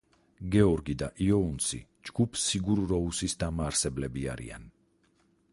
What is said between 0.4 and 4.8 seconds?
გეორგი და იოუნსი ჯგუფ სიგურ როუსის დამაარსებლები არიან.